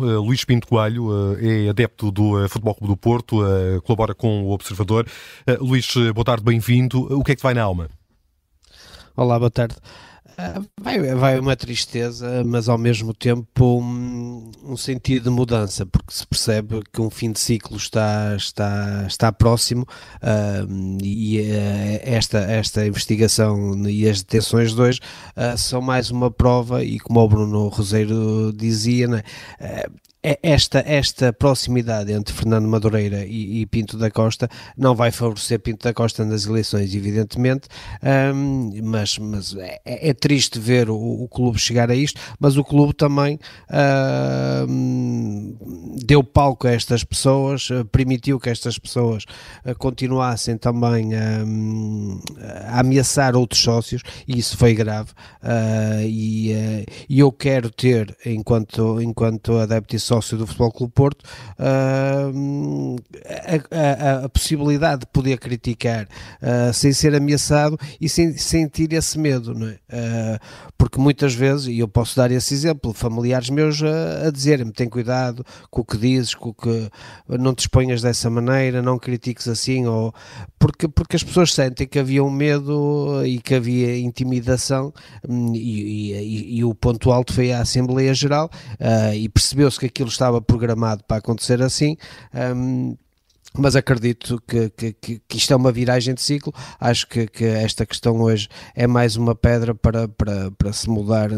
Uh, 0.00 0.18
Luís 0.22 0.44
Pinto 0.46 0.66
Coelho 0.66 1.08
uh, 1.08 1.36
é 1.38 1.68
adepto 1.68 2.10
do 2.10 2.42
uh, 2.42 2.48
Futebol 2.48 2.74
Clube 2.74 2.94
do 2.94 2.96
Porto, 2.96 3.40
colabora 3.84 4.14
com 4.14 4.44
o 4.44 4.50
Observador. 4.50 5.06
Luís, 5.60 5.92
boa 6.14 6.24
tarde, 6.24 6.42
bem-vindo. 6.42 7.02
O 7.18 7.22
que 7.22 7.32
é 7.32 7.34
que 7.34 7.40
te 7.40 7.42
vai 7.42 7.52
na 7.52 7.62
alma? 7.62 7.90
Olá, 9.14 9.38
boa 9.38 9.50
tarde. 9.50 9.76
Vai, 10.80 10.98
vai 11.14 11.38
uma 11.38 11.54
tristeza, 11.54 12.42
mas 12.44 12.68
ao 12.68 12.78
mesmo 12.78 13.12
tempo 13.12 13.82
um, 14.64 14.76
sentido 14.76 15.24
de 15.24 15.30
mudança, 15.30 15.86
porque 15.86 16.12
se 16.12 16.26
percebe 16.26 16.82
que 16.92 17.00
um 17.00 17.10
fim 17.10 17.32
de 17.32 17.40
ciclo 17.40 17.76
está, 17.76 18.34
está, 18.36 19.04
está 19.06 19.32
próximo 19.32 19.82
uh, 20.22 21.02
e 21.02 21.40
uh, 21.40 22.00
esta, 22.02 22.38
esta 22.38 22.86
investigação 22.86 23.88
e 23.88 24.08
as 24.08 24.22
detenções 24.22 24.74
de 24.74 24.80
hoje 24.80 25.00
uh, 25.36 25.56
são 25.56 25.80
mais 25.80 26.10
uma 26.10 26.30
prova, 26.30 26.84
e 26.84 26.98
como 26.98 27.20
o 27.20 27.28
Bruno 27.28 27.68
Roseiro 27.68 28.52
dizia, 28.52 29.08
né, 29.08 29.22
esta, 30.22 30.82
esta 30.86 31.32
proximidade 31.32 32.12
entre 32.12 32.34
Fernando 32.34 32.68
Madureira 32.68 33.24
e, 33.24 33.60
e, 33.60 33.66
Pinto 33.66 33.96
da 33.96 34.10
Costa 34.10 34.50
não 34.76 34.94
vai 34.94 35.10
favorecer 35.10 35.58
Pinto 35.60 35.84
da 35.84 35.94
Costa 35.94 36.24
nas 36.26 36.44
eleições, 36.44 36.94
evidentemente, 36.94 37.68
um, 38.34 38.70
mas, 38.82 39.16
mas 39.18 39.56
é, 39.56 39.80
é, 39.84 40.12
triste 40.12 40.58
ver 40.58 40.90
o, 40.90 40.96
o, 40.96 41.28
clube 41.28 41.58
chegar 41.58 41.90
a 41.90 41.94
isto, 41.94 42.20
mas 42.38 42.58
o 42.58 42.64
clube 42.64 42.92
também 42.92 43.38
um, 44.68 45.56
deu 46.04 46.22
palco 46.22 46.66
a 46.66 46.72
estas 46.72 47.02
pessoas, 47.02 47.70
uh, 47.70 47.84
permitiu 47.86 48.38
que 48.38 48.50
estas 48.50 48.78
pessoas 48.78 49.24
uh, 49.64 49.74
continuassem 49.78 50.58
também 50.58 51.12
um, 51.14 52.20
a 52.66 52.80
ameaçar 52.80 53.34
outros 53.36 53.62
sócios, 53.62 54.02
e 54.28 54.38
isso 54.38 54.56
foi 54.58 54.74
grave, 54.74 55.12
uh, 55.42 56.02
e, 56.04 56.84
e 57.08 57.20
eu 57.20 57.32
quero 57.32 57.70
ter, 57.70 58.14
enquanto, 58.26 59.00
enquanto 59.00 59.56
adepto 59.56 59.96
e 59.96 60.09
sócio 60.10 60.36
do 60.36 60.44
Futebol 60.44 60.72
Clube 60.72 60.92
Porto, 60.92 61.22
uh, 61.56 62.96
a, 63.70 64.22
a, 64.22 64.24
a, 64.24 64.28
possibilidade 64.28 65.02
de 65.02 65.06
poder 65.06 65.38
criticar 65.38 66.08
uh, 66.42 66.72
sem 66.74 66.92
ser 66.92 67.14
ameaçado 67.14 67.78
e 68.00 68.08
sem 68.08 68.36
sentir 68.36 68.92
esse 68.92 69.16
medo, 69.16 69.54
não 69.54 69.68
é? 69.68 69.74
Uh, 69.88 70.40
porque 70.76 70.98
muitas 70.98 71.32
vezes, 71.32 71.68
e 71.68 71.78
eu 71.78 71.86
posso 71.86 72.16
dar 72.16 72.32
esse 72.32 72.52
exemplo, 72.52 72.92
familiares 72.92 73.50
meus 73.50 73.80
a, 73.84 74.26
a 74.26 74.30
dizer-me, 74.32 74.72
tem 74.72 74.88
cuidado 74.88 75.46
com 75.70 75.82
o 75.82 75.84
que 75.84 75.96
dizes, 75.96 76.34
com 76.34 76.48
o 76.48 76.54
que 76.54 76.90
não 77.28 77.54
te 77.54 77.60
exponhas 77.60 78.02
dessa 78.02 78.28
maneira, 78.28 78.82
não 78.82 78.98
critiques 78.98 79.46
assim, 79.46 79.86
ou 79.86 80.12
porque, 80.58 80.88
porque 80.88 81.14
as 81.14 81.22
pessoas 81.22 81.52
sentem 81.54 81.86
que 81.86 82.00
havia 82.00 82.24
um 82.24 82.30
medo 82.30 83.24
e 83.24 83.38
que 83.38 83.54
havia 83.54 83.96
intimidação 83.98 84.92
hum, 85.28 85.54
e, 85.54 86.12
e, 86.12 86.58
e 86.58 86.64
o 86.64 86.74
ponto 86.74 87.12
alto 87.12 87.32
foi 87.32 87.52
a 87.52 87.60
Assembleia 87.60 88.12
Geral 88.12 88.50
e 89.14 89.28
percebeu-se 89.28 89.78
que 89.78 89.99
aquilo 90.00 90.08
estava 90.08 90.40
programado 90.40 91.04
para 91.04 91.18
acontecer 91.18 91.60
assim. 91.62 91.96
Um, 92.34 92.96
mas 93.58 93.74
acredito 93.74 94.40
que, 94.46 94.70
que, 94.70 95.20
que, 95.26 95.36
isto 95.36 95.52
é 95.52 95.56
uma 95.56 95.72
viragem 95.72 96.14
de 96.14 96.22
ciclo. 96.22 96.52
Acho 96.78 97.06
que, 97.06 97.26
que, 97.26 97.44
esta 97.44 97.84
questão 97.84 98.20
hoje 98.20 98.48
é 98.74 98.86
mais 98.86 99.16
uma 99.16 99.34
pedra 99.34 99.74
para, 99.74 100.06
para, 100.06 100.50
para 100.52 100.72
se 100.72 100.88
mudar. 100.88 101.30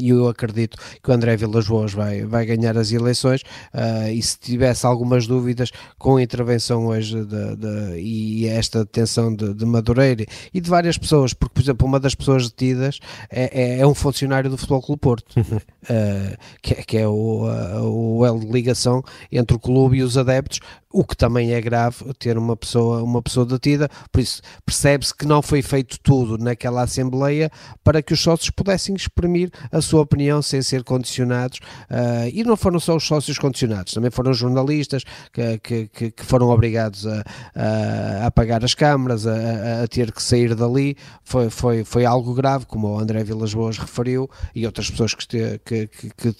E 0.00 0.08
eu 0.08 0.28
acredito 0.28 0.78
que 1.02 1.10
o 1.10 1.12
André 1.12 1.36
Vilas 1.36 1.66
Boas 1.66 1.92
vai, 1.92 2.24
vai 2.24 2.46
ganhar 2.46 2.76
as 2.78 2.90
eleições. 2.90 3.42
Uh, 3.74 4.10
e 4.12 4.22
se 4.22 4.38
tivesse 4.38 4.86
algumas 4.86 5.26
dúvidas 5.26 5.70
com 5.98 6.16
a 6.16 6.22
intervenção 6.22 6.86
hoje 6.86 7.24
de, 7.24 7.56
de, 7.56 8.00
e 8.00 8.46
esta 8.46 8.80
detenção 8.80 9.34
de, 9.34 9.52
de, 9.54 9.66
Madureira 9.66 10.24
e 10.52 10.60
de 10.60 10.70
várias 10.70 10.96
pessoas, 10.96 11.32
porque, 11.34 11.54
por 11.54 11.62
exemplo, 11.62 11.86
uma 11.86 12.00
das 12.00 12.14
pessoas 12.14 12.48
detidas 12.48 12.98
é, 13.30 13.76
é, 13.76 13.78
é 13.80 13.86
um 13.86 13.94
funcionário 13.94 14.50
do 14.50 14.56
Futebol 14.56 14.82
Clube 14.82 15.00
Porto, 15.00 15.34
uh, 15.38 16.36
que, 16.62 16.74
é, 16.74 16.82
que 16.82 16.98
é 16.98 17.06
o, 17.06 17.46
uh, 17.46 18.18
o 18.18 18.26
elo 18.26 18.40
de 18.40 18.50
ligação 18.50 19.02
entre 19.30 19.56
o 19.56 19.60
clube 19.60 19.98
e 19.98 20.02
os 20.02 20.16
adeptos 20.16 20.60
o 20.92 21.04
que 21.04 21.16
também 21.16 21.52
é 21.52 21.60
grave 21.60 22.12
ter 22.18 22.36
uma 22.36 22.56
pessoa, 22.56 23.02
uma 23.02 23.22
pessoa 23.22 23.46
detida, 23.46 23.88
por 24.10 24.20
isso 24.20 24.42
percebe-se 24.66 25.14
que 25.14 25.24
não 25.24 25.40
foi 25.40 25.62
feito 25.62 25.98
tudo 26.00 26.36
naquela 26.36 26.82
Assembleia 26.82 27.50
para 27.84 28.02
que 28.02 28.12
os 28.12 28.20
sócios 28.20 28.50
pudessem 28.50 28.94
exprimir 28.94 29.50
a 29.70 29.80
sua 29.80 30.02
opinião 30.02 30.42
sem 30.42 30.60
ser 30.62 30.82
condicionados, 30.82 31.58
uh, 31.90 32.28
e 32.32 32.42
não 32.42 32.56
foram 32.56 32.80
só 32.80 32.96
os 32.96 33.06
sócios 33.06 33.38
condicionados, 33.38 33.92
também 33.92 34.10
foram 34.10 34.32
jornalistas 34.34 35.04
que, 35.32 35.88
que, 35.88 36.10
que 36.10 36.24
foram 36.24 36.48
obrigados 36.48 37.06
a, 37.06 37.22
a, 37.54 38.26
apagar 38.26 38.64
as 38.64 38.74
câmaras, 38.74 39.26
a, 39.26 39.84
a, 39.84 39.88
ter 39.88 40.10
que 40.10 40.22
sair 40.22 40.56
dali, 40.56 40.96
foi, 41.22 41.50
foi, 41.50 41.84
foi 41.84 42.04
algo 42.04 42.34
grave, 42.34 42.66
como 42.66 42.88
o 42.88 42.98
André 42.98 43.22
Vilas 43.22 43.54
Boas 43.54 43.78
referiu, 43.78 44.28
e 44.54 44.66
outras 44.66 44.90
pessoas 44.90 45.14
que, 45.14 45.60
que, 45.64 45.86
que, 45.86 46.10
que 46.10 46.32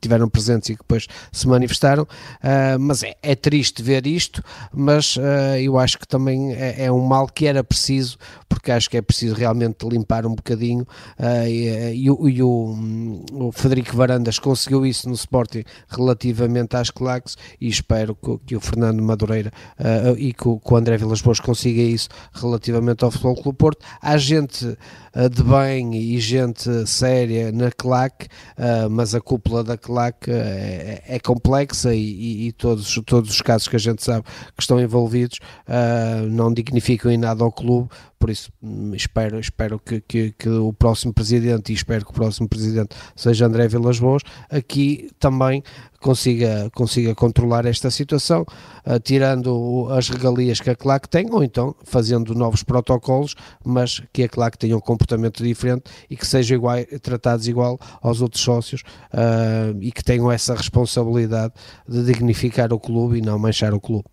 tiveram 0.00 0.28
presentes 0.28 0.70
e 0.70 0.74
que 0.74 0.82
depois 0.82 1.06
se 1.30 1.46
manifestaram, 1.46 2.02
uh, 2.02 2.78
mas 2.80 3.04
é, 3.04 3.14
é 3.22 3.36
triste 3.36 3.51
ver 3.82 4.06
isto, 4.06 4.42
mas 4.72 5.16
uh, 5.16 5.56
eu 5.60 5.78
acho 5.78 5.98
que 5.98 6.06
também 6.06 6.52
é, 6.54 6.84
é, 6.84 6.92
um 6.92 7.00
mal 7.00 7.26
que 7.26 7.46
era 7.46 7.62
preciso, 7.64 8.16
porque 8.48 8.70
acho 8.70 8.88
que 8.88 8.96
é 8.96 9.02
preciso 9.02 9.34
realmente 9.34 9.86
limpar 9.88 10.26
um 10.26 10.34
bocadinho. 10.34 10.82
Uh, 11.18 11.46
e, 11.46 11.68
e, 11.92 12.04
e 12.04 12.42
o, 12.42 13.18
o, 13.32 13.52
Federico 13.52 13.96
Varandas 13.96 14.38
conseguiu 14.38 14.84
isso 14.86 15.08
no 15.08 15.14
Sporting 15.14 15.64
relativamente 15.88 16.76
às 16.76 16.90
claques 16.90 17.36
e 17.60 17.68
espero 17.68 18.14
que, 18.14 18.38
que 18.46 18.56
o 18.56 18.60
Fernando 18.60 19.02
Madureira 19.02 19.52
uh, 19.78 20.16
e 20.18 20.32
que 20.32 20.42
que 20.42 20.72
o 20.72 20.76
André 20.76 20.96
Vilas 20.96 21.20
Boas 21.20 21.38
consiga 21.38 21.82
isso 21.82 22.08
relativamente 22.32 23.04
ao 23.04 23.10
Futebol 23.10 23.36
Clube 23.36 23.58
Porto. 23.58 23.84
Há 24.00 24.16
gente 24.16 24.76
de 25.30 25.42
bem 25.42 25.94
e 25.94 26.18
gente 26.18 26.86
séria 26.86 27.52
na 27.52 27.70
claque, 27.70 28.28
mas 28.90 29.14
a 29.14 29.20
cúpula 29.20 29.62
da 29.62 29.76
claque 29.76 30.30
é, 30.30 31.02
é 31.06 31.20
complexa 31.20 31.94
e, 31.94 32.48
e 32.48 32.52
todos, 32.52 32.98
todos 33.04 33.30
os 33.30 33.40
casos 33.42 33.68
que 33.68 33.76
a 33.76 33.78
gente 33.78 34.02
sabe 34.02 34.24
que 34.56 34.62
estão 34.62 34.80
envolvidos 34.80 35.38
uh, 35.68 36.26
não 36.28 36.52
dignificam 36.52 37.10
em 37.10 37.16
nada 37.16 37.42
ao 37.44 37.52
clube, 37.52 37.88
por 38.18 38.30
isso 38.30 38.52
hum, 38.62 38.94
espero, 38.94 39.40
espero 39.40 39.78
que, 39.78 40.00
que, 40.00 40.32
que, 40.32 40.48
o 40.48 40.72
próximo 40.72 41.12
presidente 41.12 41.72
e 41.72 41.74
espero 41.74 42.04
que 42.04 42.10
o 42.10 42.14
próximo 42.14 42.48
presidente 42.48 42.94
seja 43.16 43.46
André 43.46 43.68
Vilas 43.68 43.98
Boas, 43.98 44.22
aqui 44.50 45.10
também 45.18 45.62
consiga, 46.02 46.70
consiga 46.74 47.14
controlar 47.14 47.64
esta 47.64 47.90
situação, 47.90 48.42
uh, 48.42 49.00
tirando 49.00 49.88
as 49.90 50.08
regalias 50.08 50.60
que 50.60 50.68
a 50.68 50.76
CLAC 50.76 51.08
tem, 51.08 51.30
ou 51.30 51.42
então 51.42 51.74
fazendo 51.84 52.34
novos 52.34 52.62
protocolos, 52.62 53.34
mas 53.64 54.02
que 54.12 54.24
a 54.24 54.28
CLAC 54.28 54.58
tenha 54.58 54.76
um 54.76 54.80
comportamento 54.80 55.42
diferente 55.42 55.84
e 56.10 56.16
que 56.16 56.26
sejam 56.26 56.56
igual, 56.56 56.76
tratados 57.00 57.48
igual 57.48 57.78
aos 58.02 58.20
outros 58.20 58.42
sócios 58.42 58.82
uh, 59.14 59.76
e 59.80 59.90
que 59.90 60.04
tenham 60.04 60.30
essa 60.30 60.54
responsabilidade 60.54 61.54
de 61.88 62.04
dignificar 62.04 62.72
o 62.72 62.80
clube 62.80 63.18
e 63.18 63.22
não 63.22 63.38
manchar 63.38 63.72
o 63.72 63.80
clube. 63.80 64.04